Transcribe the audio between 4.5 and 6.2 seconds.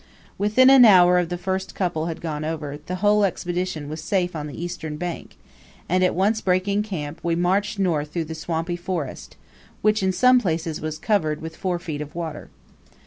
eastern bank; and at